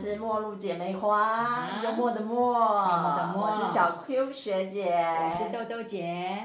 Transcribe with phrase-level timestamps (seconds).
[0.00, 6.38] 是末路姐妹花，幽默的默，我是小 Q 学姐，我是豆豆姐。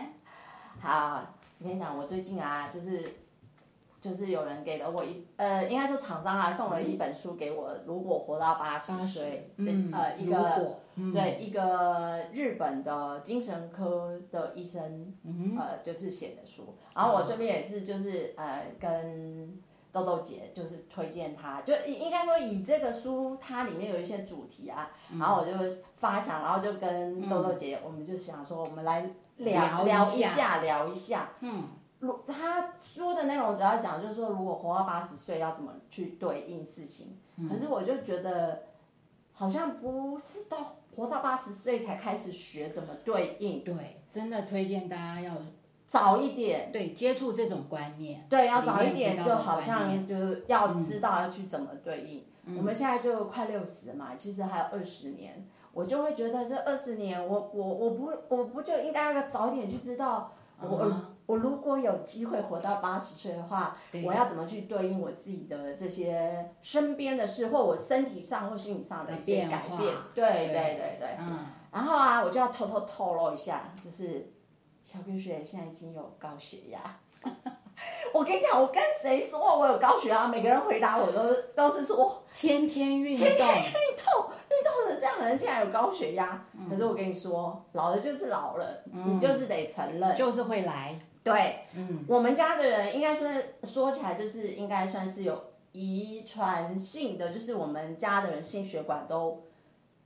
[0.82, 1.21] 好，
[1.60, 3.02] 我跟你讲，我最近啊，就是
[4.02, 10.78] 就是有人给了我一呃，应该说厂商啊送了一本书给我，如果活到八十岁，这嗯呃一如个
[11.14, 19.57] 对一个日本的精神科的医生嗯呃就是写的书，然后我顺便也是就是呃跟。
[19.96, 25.54] 豆豆姐就是推荐他，就应应该说以这个书它里面有一些主题啊，嗯然后我就
[25.96, 37.18] 发想，然后就跟豆豆姐，我们就想说我们来聊聊一下一下聊一下，嗯，如他说的内容主要讲就是说，如果活到八十岁要怎么去对应事情。
[37.38, 38.64] 嗯可是我就觉得，
[39.34, 45.34] 好像不是到活到八十岁才开始学怎么对应，对，真的推荐大家要
[45.86, 46.72] 早一点。
[46.72, 48.25] 对接触这种观念。
[48.30, 52.25] 对，要早一点，就好像就是要知道要去怎么对应。
[52.47, 63.75] 嗯我们现在就快六十嘛，其实还有二十年，我就会觉得这二十年，我我我不我不就应该要早点去知道我、嗯我如果有机会活到八十岁的话，
[64.06, 69.80] 我要怎么去对应我自己的这些身边的事，或我身体上或心理上的一些改变？
[70.13, 71.09] 对对对对。
[71.17, 71.39] 嗯，
[71.72, 74.33] 然后啊，我就要偷偷透露一下，就是
[74.86, 76.80] 小冰雪现在已经有高血压。
[78.14, 86.45] 我跟你讲，我跟谁说我有高血压，每个人回答我都都是说天天运动，运动，运动成这样的人竟然有高血压。
[86.69, 90.16] 可是我跟你说，老了就是老了，你就是得承认。
[90.16, 90.97] 就是会来。
[91.23, 93.28] 对，嗯，我们家的人应该说
[93.63, 99.44] 说起来就是应该算是有遗传性的，就是我们家的人心血管都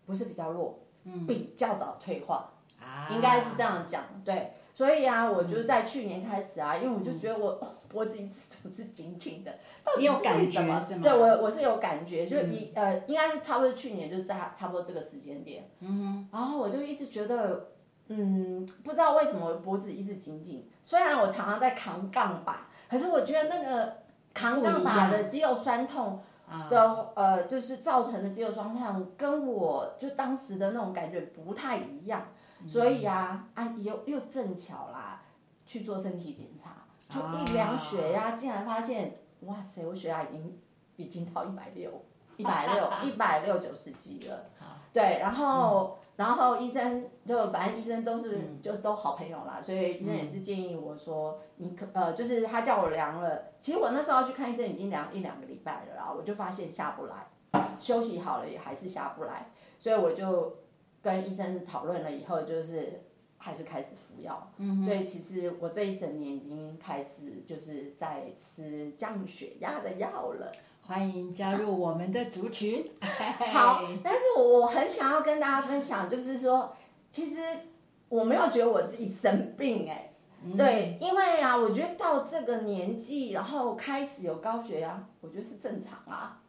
[0.05, 0.79] 不是比较弱，
[1.27, 2.53] 比较早退化。
[2.79, 4.53] 啊，应该是这样讲，对。
[4.79, 9.51] 所以啊，我就在去年开始啊，因为我就觉得我、哦 脖子一直总是紧紧的，
[9.83, 17.71] 到底有感为什么觉是吗对我我是有感觉，就一、呃，应该是差不多去年就在差不多这个时间点，嗯然后我就一直觉得，
[18.07, 23.97] 嗯，不知道为什么我脖子一直紧紧，虽然我常常在扛杠把，可是我觉得那个
[24.33, 26.21] 扛杠把的肌肉酸痛。
[26.67, 32.25] 的呃，就是造成的肌肉酸痛，跟我就当时的那种感觉不太一样，
[32.67, 35.21] 所以啊啊又又正巧啦，
[35.65, 40.59] 去做身体检查，就一量血压，竟然发现，哇塞，我血压已经
[40.95, 42.05] 已经到一百六，
[42.37, 44.45] 一百六， 一百六九十几了。
[44.91, 57.27] 对，然后、然后医生就反正医生都是、就都好朋友啦，所以医生也是建议我说，你可呃就是他叫我量了，其实我那时候要去看医生已经量一两个礼拜了啦，我就发现下不来，
[57.79, 60.57] 休息好了也还是下不来，所以我就
[61.01, 63.01] 跟医生讨论了以后，就是
[63.37, 64.51] 还是开始服药，
[64.83, 70.51] 所以其实我这一整年已经开始就是在吃降血压的药了。
[70.81, 72.89] 欢迎加入我们的族群。
[72.99, 76.75] 好，但是我我很想要跟大家分享，就是说，
[77.11, 77.41] 其实
[78.09, 80.11] 我没有觉得我自己生病哎、
[80.57, 86.41] 对，因为啊，我觉得到这个年纪，然后开始有高血压，我觉得是正常啊。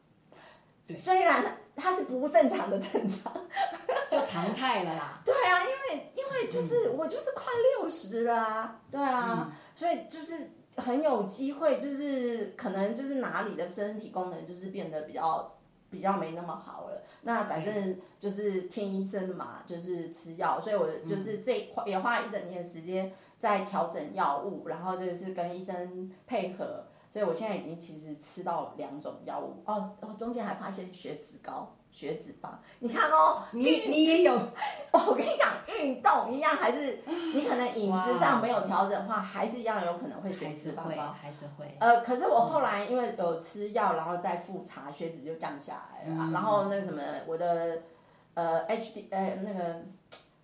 [0.96, 3.32] 虽然它是不正常的正常，
[4.10, 5.20] 就常态了啦。
[5.24, 7.44] 对啊，因为因为就是、我就是快
[7.78, 15.58] 六十了啊，对啊，所以就是很有机会，就是可能就是哪里的身体功能就是变得比较
[15.90, 17.02] 比较没那么好了。
[17.22, 26.84] 那反正就是听医生的嘛，就是吃药，所以我就是这一块也花了一整年时间在调整药物，然后就是跟医生配合。
[27.10, 32.60] 所以我现在已经其实吃到两种药物哦，我中间还发现血脂高、血脂棒。
[32.78, 34.32] 你看哦，你你也有
[34.92, 37.00] 哦，我跟你讲，运动一样，还是
[37.34, 41.12] 你可能饮食上没有调整的话，还是一样有可能会血脂高高。
[41.20, 41.76] 还是会。
[41.80, 47.82] 呃，可是我后来因为有吃药，然后再复查，血脂就降下来了啊、然后那个什么，我的
[48.34, 49.82] 呃 HD 呃那个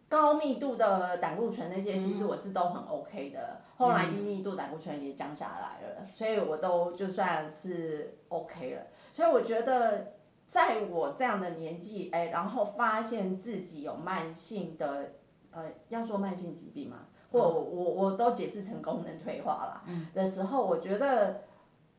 [0.08, 3.60] 高密度的胆固醇那些，其实我是都很 OK 的。
[3.76, 8.82] 后来低密度胆固醇也降下来了，所以我都就算是 OK 了。
[9.12, 10.14] 所以我觉得，
[10.46, 15.12] 在我这样的年纪，哎，然后发现自己有慢性的，
[15.50, 21.42] 呃，要说慢性疾病嘛，或我我我都解释成功能退化啦、的时候，我觉得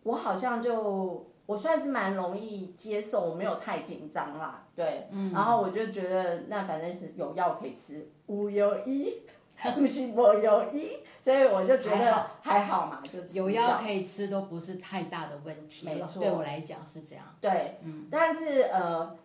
[0.03, 9.21] 我好像就我算是蛮容易接受，我没有太紧张啦，对，然后我就觉得那反正是有药可以吃，无有医，
[9.73, 17.23] 不是我有医，所以我就觉得还好嘛，就有药可以吃都不是太大的问题了，没错对我来讲是这样。
[17.39, 19.15] 对，嗯但是呃，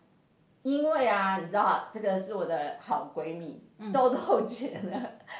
[0.63, 3.61] 因为啊，你知道这个是我的好闺蜜、
[3.93, 4.93] 豆豆姐呢，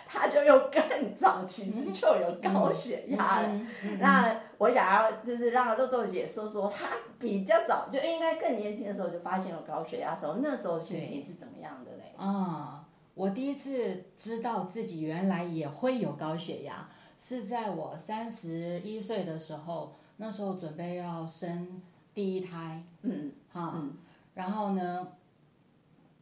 [0.05, 3.61] 她就又更早其实就有高血压了。
[4.01, 6.89] 那我想要就是让豆豆姐说说，她
[7.19, 12.15] 比较早就应该更年轻的时候就发现了高血压的时候，那时候心情是怎么样的嘞？
[12.17, 16.89] 啊、我第一次知道自己原来也会有高血压，
[17.19, 21.83] 是在我三十一岁的时候，那时候准备要生
[22.15, 23.97] 第一胎，嗯哈，嗯
[24.35, 25.09] 然后呢，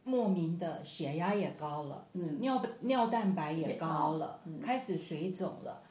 [0.03, 5.83] 莫名的血压也高了，嗯尿尿蛋白也高了，开始水肿了，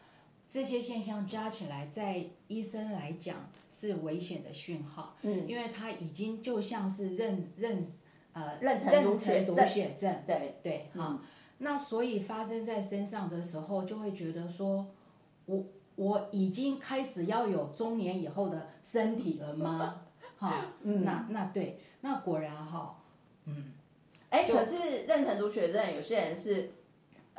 [0.50, 7.81] 这些现象加起来，在医生来讲是危险的讯号，嗯，因为它已经就像是妊妊
[8.32, 9.47] 呃妊娠。
[9.47, 10.12] 毒血症。
[10.26, 11.20] 对，对，哈、嗯
[11.58, 14.87] 那所以发生在身上的时候，就会觉得说，
[15.47, 15.64] 我
[15.94, 20.00] 我已经开始要有中年以后的身体了吗？
[20.37, 21.05] 哈，嗯。
[21.05, 22.97] 那那对，那果然哈，
[23.44, 23.73] 嗯。
[24.31, 26.73] 哎，可是妊娠毒血症有些人是，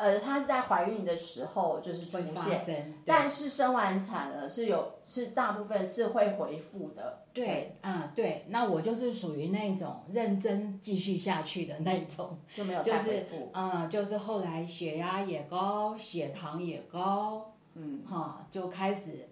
[0.02, 13.26] 呃，她是在怀孕的时候就是出会发现，生，但是生完产了是有是大部分是会恢复的，对，嗯，对，那我就是属于那种认真继续下去的那种， 就没有就是。
[13.54, 19.28] 嗯，就是后来血压也高，血糖也高，嗯，哈，就开始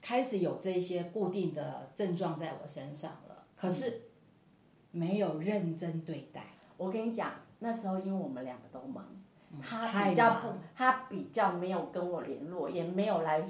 [0.00, 4.02] 开始有这些固定的症状在我身上了，可是
[4.92, 6.44] 没有认真对待。
[6.76, 9.06] 我跟你讲，那时候因为我们两个都忙，
[9.60, 13.42] 他比较不，他比较没有跟我联络，也没有来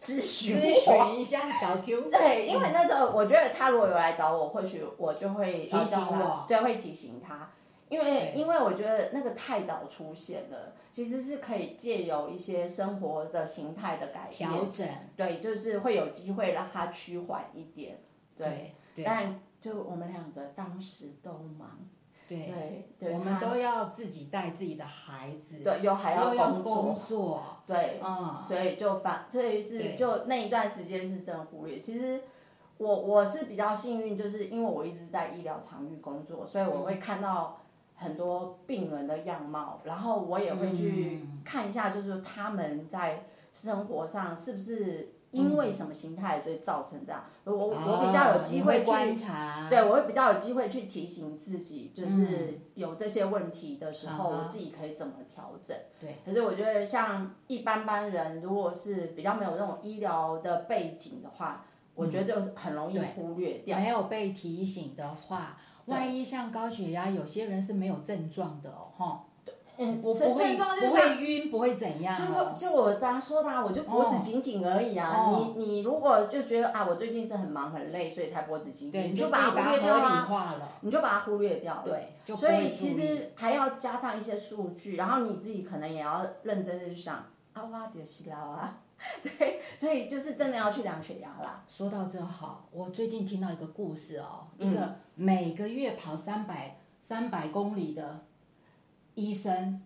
[0.00, 0.74] 咨询咨。
[0.74, 6.44] 询一下小 Q， 对，因为那时候我觉得他如果有来找我，或许我就会提醒他我。
[6.46, 7.50] 对，会提醒他。
[7.88, 18.00] 因为因为我觉得那个太早出现了，其实是可以借由一些生活的形态的改变，调整，对，就是会有机会让它趋缓一点。
[18.36, 19.04] 对，对对。
[19.04, 21.78] 但就我们两个当时都忙，
[22.28, 31.78] 对，对对，我们都要自己带自己的孩子，对又还要工作，工作，对，嗯，所以就反，所以是就那一段时间是真的忽略。
[31.78, 32.22] 其实
[32.78, 37.60] 我我是比较幸运，就是因为我一直在医疗场域工作，所以我会看到
[37.94, 41.42] 很多病人的样貌，然后我也会去嗯。
[41.44, 47.24] 看一下，就是他们在生活上是不是因为什么形态，所以造成这样。
[47.44, 48.90] 我我我比较有机会去
[49.68, 55.76] 对，我会比较有机会去提醒自己，就是有这些问题的时候，我自己可以怎么调整。
[56.00, 63.78] 对，可是我觉得像一般般人，如果是比较没有那种医疗的背景的话，我觉得就很容易忽略掉。
[63.78, 69.24] 没有被提醒的话，万一像高血压，有些人是没有症状的哦，哈，
[69.78, 75.12] 嗯，不不会晕，不会怎样就是哦，就我刚刚说的、啊，我就脖子哦紧紧而已啊。
[75.14, 81.84] 哦你你如果就觉得啊，我最近是很忙很累，所以才脖子紧对，紧，你就就把它忽略掉啊，化了，你就把它忽略掉了。
[81.84, 87.16] 对，所以其实还要加上一些数据，然后你自己可能也要认真的去想，
[87.52, 88.78] 啊，哇，就是啦啊，
[89.22, 91.62] 对，所以就是真的要去量血压啦。
[91.68, 98.20] 说到这好，我最近听到一个故事哦，嗯一个每个月跑三百三百公里的
[99.16, 99.82] 医生，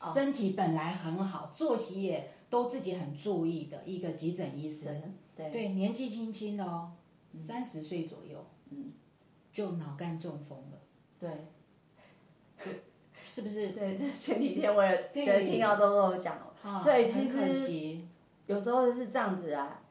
[0.00, 0.10] 哦。
[0.14, 6.92] 身体本来很好，作息也都自己很注意的一个急诊医生，对，对，年纪轻轻的哦，
[7.36, 8.92] 三十岁左右，嗯，
[9.52, 10.78] 就脑干中风了，
[11.18, 11.48] 对，
[13.26, 13.68] 是不是？
[13.68, 18.00] 对，这前几天我也对跟听到都跟我讲，啊对很其实
[18.46, 19.82] 有时候是这样子啊，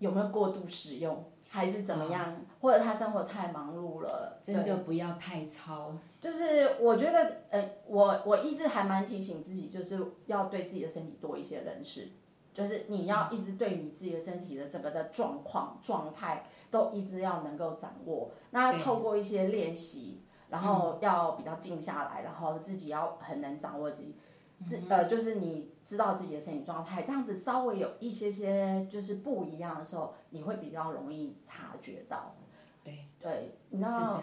[0.00, 12.08] 有没有过度使用，还是怎么样，或者他生活太忙碌了，真的不要太超，就是我觉得，呃，我我一直还蛮提醒自己，就是要对自己的身体多一些认识，
[12.52, 18.32] 就是你要一直对你自己的身体的整个的状况状态都一直要能够掌握。
[18.50, 24.16] 那透过一些练习，然后要比较静下来，然后自己要很能掌握自己，
[24.64, 32.34] 自呃，就是你知道自己的身体状态，这样子稍微有一些些就是不一样的时候，你会比较容易察觉到。
[32.82, 34.22] 对，对，你是知道。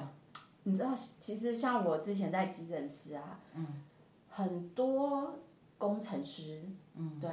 [0.63, 0.89] 你知道，
[1.19, 3.67] 其实像我之前在急诊室啊，嗯，
[4.29, 5.35] 很多
[5.77, 6.63] 工程师，
[6.95, 7.29] 嗯，对，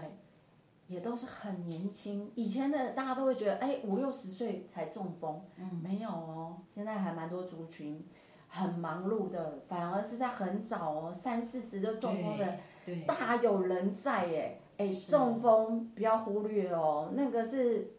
[0.89, 2.31] 也都是很年轻。
[2.35, 8.05] 以前的大家都会觉得，哎，五六十岁才中风，嗯，没有哦，现在还蛮多族群
[8.49, 12.59] 很忙碌的，反而是在很早哦，三四十就中风的，
[13.07, 14.61] 大有人在耶。
[14.79, 17.93] 哎，中风不要忽略哦，那个是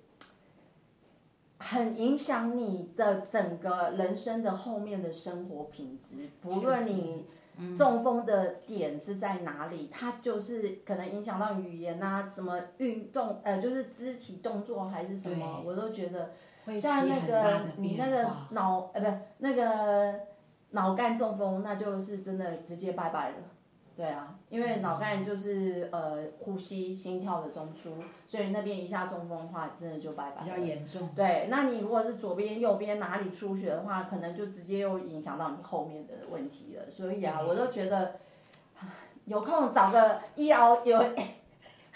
[1.61, 6.29] 很影响你的整个人生的后面的生活品质。
[6.41, 7.27] 不论你
[7.77, 16.31] 中风的点是在哪里，它就是可能影响到语言啊，什么运动，呃，就是肢体动作还是什么，我都觉得
[16.65, 18.27] 会像那个你那个。
[18.51, 20.19] 脑，呃，不，那个
[20.71, 23.35] 脑干中风，那就是真的直接拜拜了。
[23.95, 27.91] 对啊，因为脑干就是呃呼吸、心跳的中枢，
[28.25, 30.49] 所以那边一下中风的话，真的就拜拜比。
[30.49, 31.09] 较严重。
[31.15, 36.89] 对，那你如果是左边、右边哪里出血的话，可能就直接又影响到你后面的问题了。
[36.89, 38.19] 所以啊，我都觉得
[38.79, 38.89] 啊
[39.25, 41.03] 有空找个医疗有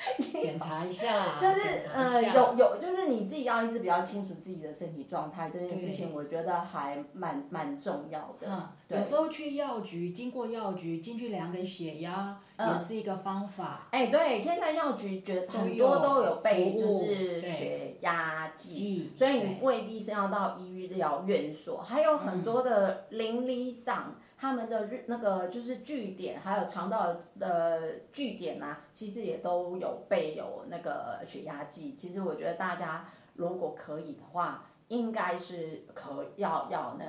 [0.39, 8.47] 检查一下，就是呃有有，就是你自己要一直比较清楚自己的身体状态，这件事情我觉得还蛮蛮重要的。
[8.47, 13.87] 嗯，对有时候去药局，经过药局进去量个血压，嗯也是一个方法。
[13.91, 19.11] 哎，对，现在药局觉得很多都有备，就是血压计。
[19.15, 31.95] 所以你未必是要到医疗院所，还有很多的邻里长，他们的日那个就是据点，还有肠道的据点啊，其实也都有备有那个血压计。
[31.95, 37.05] 其实我觉得大家如果可以的话，应该是可要要那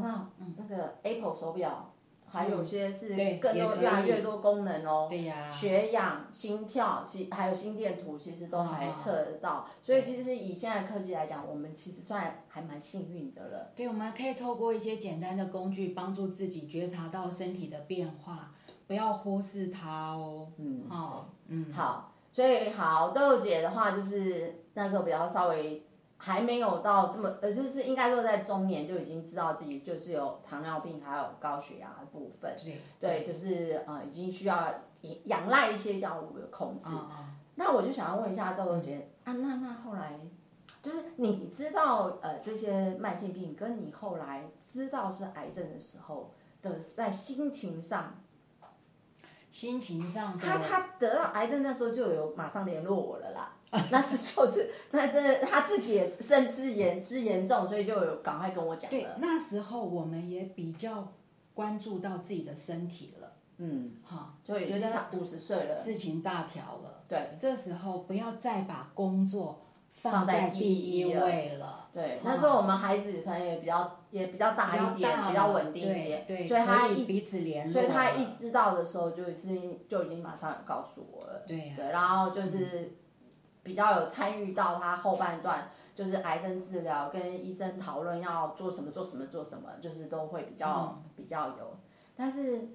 [0.00, 1.92] 那那个 Apple 手表，
[2.30, 3.08] 还有些是
[3.40, 5.06] 更多越来越多功能哦。
[5.08, 9.66] 对呀，血氧、心跳，其还有心电图，其实都还嗯测得到。
[9.82, 13.72] 所以其实以现在科技来讲，我们其实算还蛮幸运的了。
[13.74, 18.52] 对，我们可以透过一些简单的工具，帮助自己觉察到身体的变化，
[18.86, 20.48] 不要忽视它哦。
[20.58, 25.82] 嗯，哦，嗯，好，所以好豆豆姐的话，就是那时候比较稍微
[26.20, 32.54] 还没有到这么，呃，就是应该说在中年就已经知道自己就是有糖尿病还有高血压的部分。
[33.00, 34.74] 对，对，就是呃，已经需要
[35.24, 36.88] 仰赖一些药物的控制。
[36.90, 40.18] 嗯嗯，那我就想要问一下豆豆姐、啊，那那后来
[40.82, 48.20] 就是你知道呃这些慢性病，跟你后来知道是癌症的时候的，在心情上，
[49.52, 53.54] 心情上他他得到癌症那时候就有马上联络我了啦。
[53.90, 59.16] 那是就是那真的他自己也甚至严之严重，所以就有赶快跟我讲对了。
[59.18, 61.06] 那时候我们也比较
[61.52, 64.80] 关注到自己的身体了，嗯，哈，就已经
[65.12, 65.74] 五十岁了。
[65.74, 67.02] 事情大条了。
[67.08, 71.88] 对这时候不要再把工作放在在第第一位了。
[71.92, 79.58] 对，啊那时候我们孩子可能也比较也比较大一点，比较稳定一点，对，所以他一可以彼此联络所，以他一知道的时候，就是
[79.88, 81.42] 就已经马上有告诉我了。
[81.46, 82.92] 对呀、对，然后就是
[83.68, 91.76] 比较有参与到他后半段，就是癌症治疗，跟医生讨论要做什么做什么做什么，就是都会比较、比较有。
[92.16, 92.70] 但是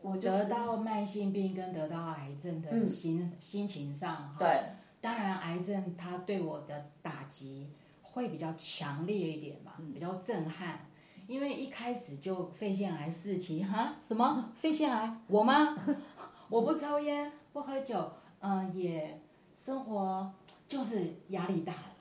[0.00, 4.62] 我就是得到慢性病跟得到癌症的嗯心、心情上，哈对，
[5.00, 7.70] 当然癌症它对我的打击
[8.02, 10.86] 会比较强烈一点嘛，嗯比较震撼。
[11.28, 15.20] 因为一开始就肺腺癌四期，哈，什么肺腺癌？
[15.26, 15.76] 我吗？
[16.48, 19.20] 我不抽烟，不喝酒，嗯、也
[19.66, 20.32] 生活
[20.68, 21.96] 就是压力大了。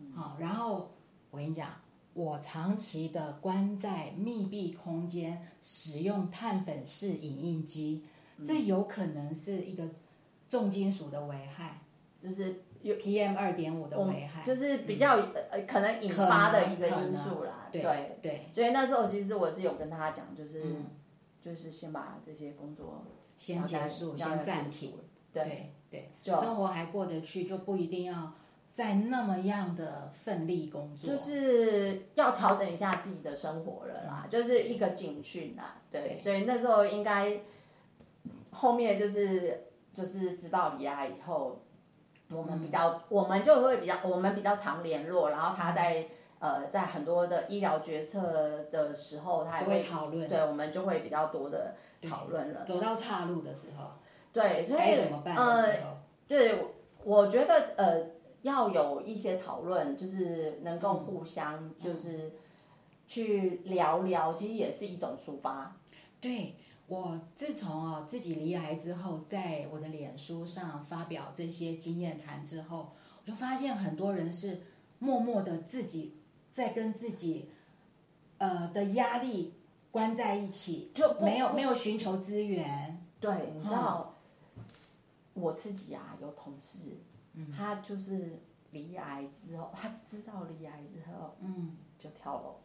[0.00, 0.10] 嗯。
[0.12, 0.90] 好，然后
[1.30, 1.68] 我跟你讲，
[2.12, 8.04] 我长期的关在密闭空间，使用碳粉式影印机，
[8.38, 8.44] 嗯。
[8.44, 9.88] 这有可能是一个
[10.48, 11.82] 重金属的危害
[12.20, 17.68] 就是有，PM 二点五的危害，就是比较、呃呃可能引发的一个因素啦。
[17.70, 17.80] 对。
[17.80, 20.86] 对，对，所以那时候其实我是有跟他讲，就是、嗯。
[21.40, 23.04] 就是先把这些工作
[23.36, 24.94] 先结束，先暂停，。
[25.30, 25.73] 对，
[26.22, 28.32] 生活还过得去，就不一定要
[28.70, 35.76] 再那么样的奋力工作，就是要调整一下自己的生活了啦，就是一个警讯啦。
[35.90, 37.40] 对，所以那时候应该
[38.50, 41.62] 后面就是就是知道李亚以后，
[42.30, 46.06] 我们比较、我们就会比较我们比较常联络，然后他在
[46.40, 51.74] 呃在很多的医疗决策的时候，他也会讨论对，我们就会比较多的
[52.10, 52.64] 讨论了。
[52.64, 53.92] 走到岔路的时候，
[54.34, 56.64] 对，所以该怎么办的呃时候，对，
[57.04, 58.10] 我觉得呃
[58.42, 62.32] 要有一些讨论，就是能够互相就是
[63.06, 65.76] 去聊聊，其实也是一种抒发。
[66.20, 66.56] 对
[66.88, 74.62] 我自从哦自己离癌之后，在我的脸书上发表这些经验谈之后，我就发现很多人是
[74.98, 76.16] 默默的自己
[76.50, 77.50] 在跟自己
[78.38, 79.54] 呃的压力
[79.90, 83.00] 关在一起，就没有没有寻求资源。
[83.20, 84.13] 对，你知道、
[85.34, 86.96] 我自己啊，有同事，
[87.56, 92.56] 他就是离癌之后，他知道离癌之后嗯，就跳楼。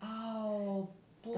[0.00, 0.86] 哦，
[1.22, 1.30] 不，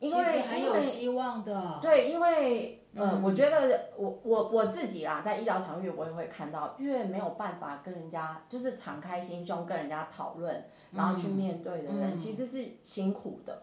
[0.00, 1.78] 因为实很有希望的。
[1.80, 13.62] 对，因为呃，嗯我觉得我我我自己啦，在医疗场域我也会看到，越没有办法跟人家就是敞开心胸跟人家讨论，然后去面对的人，嗯其实是辛苦的。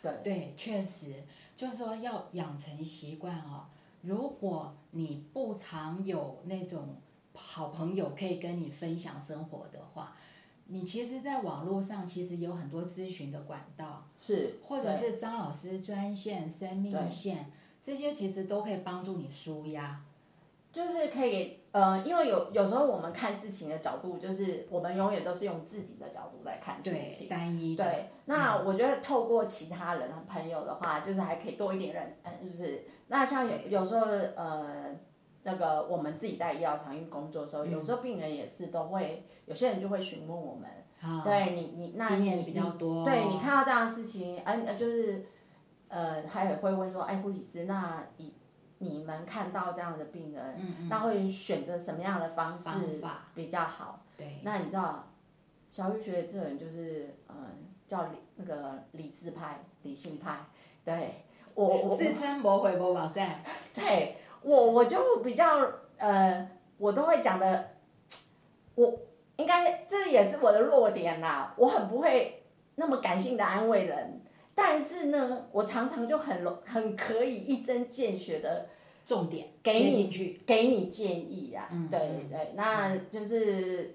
[0.00, 1.24] 对，对，确实，
[1.56, 3.66] 就是说要养成习惯哦。
[4.02, 6.96] 如果你不常有那种
[7.34, 10.16] 好朋友可以跟你分享生活的话，
[10.66, 17.50] 你其实，在网络上其实有很多咨询的管道，是，或者是张老师专线、生命线，
[17.82, 20.04] 这些其实都可以帮助你舒压。
[20.70, 27.28] 就是可以，呃，因为有有时候我们看事情的角度，就是我们永远都是用自己的角度来看事对，情。
[27.28, 27.76] 单一。
[27.76, 34.96] 对，那我觉得透过其他人朋友的话，就是还可以多一点人，嗯，就是那像有有时候呃，
[35.42, 40.68] 那个我们自己在医疗场域工作的时候，有时候病人也是都会，有些人就会询问我们，
[41.00, 43.04] 好，对你你那经验你比较多。
[43.04, 45.26] 对你看到这样的事情，嗯、呃，就是
[45.88, 48.32] 呃，他也会问说，哎，护理师，那你
[48.78, 52.68] 你们看到这样的病人，那会选择什么样的方式
[53.34, 54.00] 比较好？
[54.16, 55.04] 对，那你知道，
[55.68, 57.36] 小玉学这个人就是，嗯、
[57.86, 60.46] 叫理那个理智派、理性派。
[60.84, 63.42] 对我我自称不回不保赛。
[63.74, 67.70] 对我我就比较呃，我都会讲的，
[68.76, 69.00] 我
[69.36, 72.44] 应该这也是我的弱点啦，我很不会
[72.76, 74.20] 那么感性的安慰人，
[74.60, 78.66] 但是呢，我常常就很容很可以一针见血的
[79.06, 80.40] 重点给你去。
[80.44, 83.94] 给你建议啊，嗯对嗯对，那就是。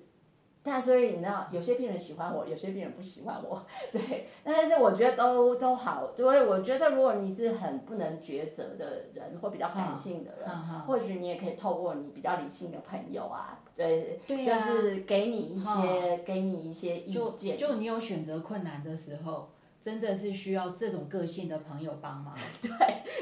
[0.66, 4.30] 但所以你知道，有些病人喜欢我，有些病人不喜欢我， 对。
[4.46, 10.50] 但是我觉得都都好，因为我觉得如果你是很不能抉择的人，或比较感性的人，
[10.88, 19.50] 或许你也可以透过你比较理性的朋友啊，对，对啊就是给你一些给你一些意就见，就你有选择困难的时候，
[19.84, 22.34] 真的是需要这种个性的朋友帮忙。
[22.62, 22.72] 对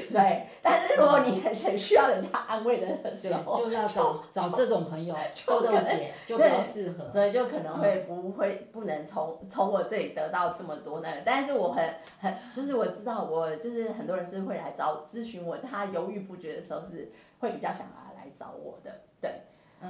[0.08, 0.46] 对。
[0.62, 5.12] 但是如果你很很需要人家安慰的时，候，就是要找找这种朋友，
[5.44, 7.04] 豆豆姐就比较适合。
[7.12, 11.08] 对，就可能会不会不能从从我这里得到这么多呢？
[11.24, 19.30] 但是我很很就是我知道我就是很多人是会来找咨询我，他犹豫不决的时候是会比较想要来找我的，对。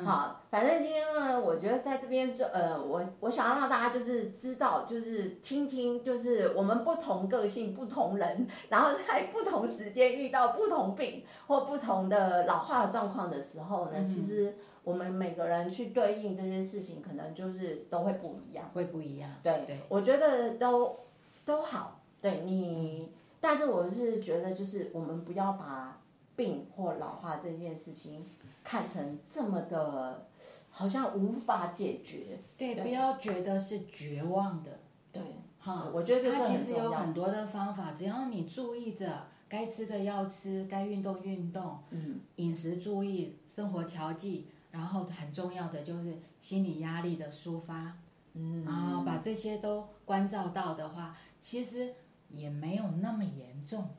[0.05, 18.65] 好，反正今天呢，我觉得在这边就呃，我我想要让大家就是知道，就是听听，就是我们不同个性、不同人，然后在不同时间遇到不同病或不同的老化的状况的时候呢，其实我们每个人去对应这些事情，可能就是都会不一样。
[18.73, 19.31] 会不一样。
[19.43, 20.99] 对，对我觉得都
[21.45, 22.01] 都好。
[22.21, 26.01] 对你，但是我是觉得，就是我们不要把
[26.37, 28.25] 病或老化这件事情
[28.65, 30.27] 看成这么的，
[30.71, 32.41] 好像无法解决。
[32.57, 34.79] 对，不要觉得是绝望的。
[35.11, 35.23] 对，
[35.59, 47.99] 哈，我觉得这它其实有很多的方法，只要你注意着该吃的要吃，该运动运动，嗯，饮食注意，生活调剂，然后很重要的就是心理压力的抒发，
[48.35, 51.93] 嗯然后把这些都关照到的话，其实
[52.31, 53.91] 也没有那么严重。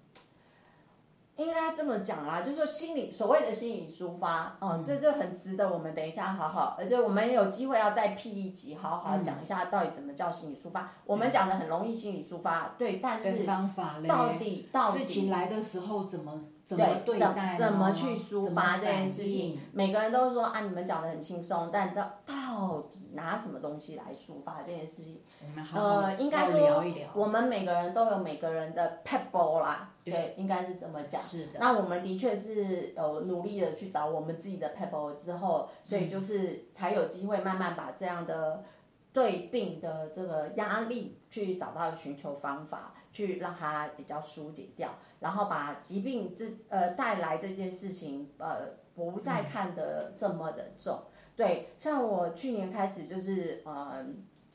[1.38, 4.84] 应该这么讲啦，就是说心理所谓的心理抒发，哦、嗯。
[4.84, 10.92] 这就很值得我们等一下好好，而且我们有机会要再辟一集，好好讲一下到底怎么叫心理抒发。
[11.06, 19.60] 我们讲的很容易心理抒发，对，但是方法嘞，到底到底事情来的时候怎么怎么对，怎怎么去抒发这件事情？
[19.72, 25.22] 每个人都说啊，你们讲的很轻松，但到到底拿什么东西来抒发这件事情？
[25.42, 26.84] 我们好好呃，应该说。
[27.14, 31.22] 我们每个人都有每个人的 pebble 啦，对对，应该是这么讲。
[31.22, 38.64] 是的，那我们的确是有努力的去找我们自己的 pebble 之后，所以就是才有机会慢慢把这样的
[39.14, 51.02] 对病的这个压力去找到寻求方法，去让它比较疏解掉，然后把疾病这呃带来这件事情呃不再看得这么的重。
[51.36, 54.06] 对，像我去年开始就是呃。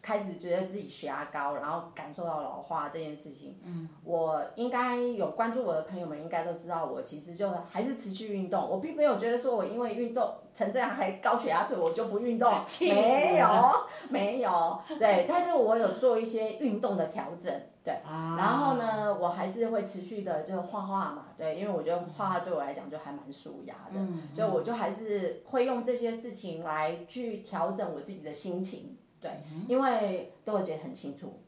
[0.08, 17.52] 开始觉得自己血压高，然后感受到老化这件事情，嗯，我应该有关注我的朋友们应该都知道，我其实就还是持续运动，我并没有觉得说我因为运动成这样还高血压，所以我就不运动， 没有了，没有，对，但是我有做一些运动的调整，
[17.84, 18.78] 对，啊，然后？
[18.78, 24.22] 呢，我还是会持续的就画画嘛，对，因为我觉得画画对我来讲就还蛮舒压的，嗯。
[24.34, 31.40] 所以我就还是会用这些事情来去调整我自己的心情，对，嗯因为豆姐很清楚，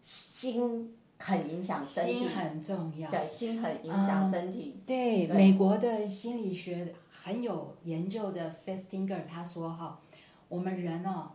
[0.00, 3.10] 心很影响身体心，很重要。
[3.10, 10.00] 对，心很影响身体，对，对美国的心理学很有研究的 Festinger 他说哈，
[10.48, 11.32] 我们人哦，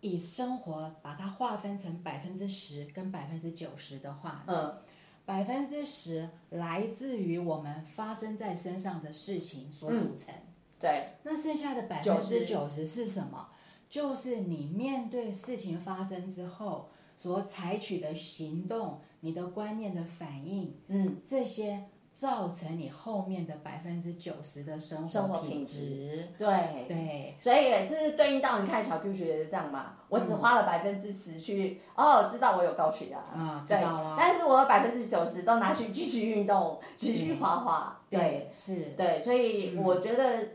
[0.00, 4.78] 以生活把它划分成百分之十跟百分之九十的话，嗯，
[5.26, 10.34] 百分之十来自于我们发生在身上的事情所组成，
[10.80, 13.48] 对，那剩下的百分之九十是什么？
[13.90, 26.28] 就是你面对事情发生之后所采取的行动，你的观念的反应，嗯，这些造成你后面的百分之九十的生生活活品品质质。
[26.38, 34.16] 对对，所以这是对应到你看小 Q 学的这样嘛，我只花了百分之十去、哦，知道我有高血压，啊知对道了。
[34.18, 40.46] 但是我百分之九十都拿去继续运动，继续画画，对对，是，对，所以我觉得，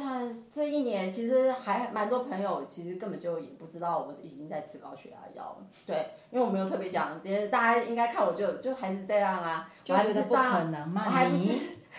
[0.00, 11.52] 但这一年其实还蛮多朋友其实根本就也不知道我已经在吃高血压药了，对，因为我没有特别讲，其实大家应该看我就就还是这样啊，我还就觉得不是照样可能嘛，我还不是，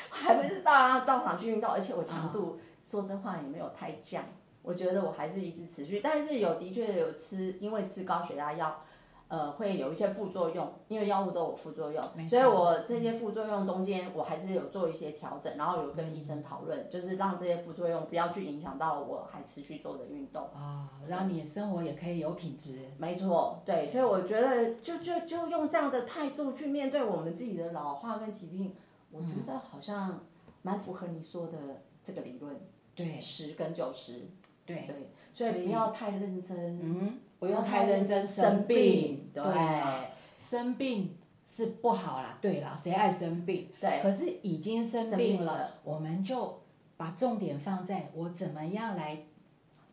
[0.09, 4.23] 还不是照样照常去运动，而且我强度、说真话也没有太降，
[4.61, 8.81] 我觉得我还是一直持续，但是有的确有吃，因为吃高血压药。
[9.29, 20.49] 呃，会有一些副作用，因为药物都有副作用所以我这些副作用中间，我还是有做一些调整，然后有跟医生讨论，就是让这些副作用不要去影响到我还持续做的运动。
[20.55, 22.79] 啊，让你生活也可以有品质。
[22.97, 28.75] 没错，对，所以我觉得就就就用这样的态度去面对我们自己的老化跟疾病，
[29.11, 30.25] 我觉得好像
[30.63, 32.59] 蛮符合你说的这个理论，
[32.95, 34.27] 对十跟九十，
[34.65, 39.43] 对，对，所以不要太认真，嗯，不用太认真生病，对。
[39.43, 40.05] 啦
[40.37, 43.69] 生病是不好啦，对啦，谁爱生病？
[43.79, 43.99] 对。
[44.01, 45.71] 可是已经生生病了。
[45.83, 46.61] 我们就
[46.95, 49.25] 把重点放在我怎么样来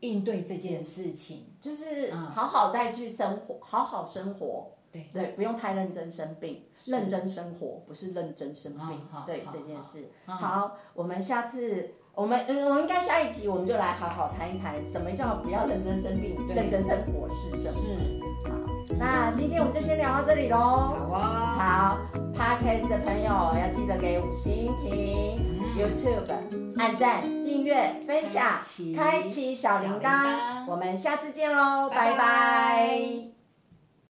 [0.01, 1.47] 应对这件事情。
[1.61, 2.31] 就是嗯。
[2.31, 4.73] 好好再去生活，好好生活。
[4.93, 5.09] 对。
[5.13, 9.01] 对，不用太认真生病，认真生活，不是认真生病。
[9.27, 16.57] 对这件事，好好，我们下次我们嗯，我们应该下一集我们就来好好谈一谈，什么叫不要认真生病，对。
[16.57, 17.79] 认真生活是什么？
[17.79, 18.57] 是，好，
[18.99, 20.57] 那今天我们就先聊到这里喽。
[20.57, 25.37] 好啊，好，Podcast 的朋友要记得给五星评、
[25.77, 28.59] y o u t u b e 按赞、订阅、分享
[28.97, 30.25] 开启、小铃铛。
[30.25, 30.65] 铛。
[30.69, 32.17] 我们下次见喽，拜拜。
[32.17, 33.36] 拜拜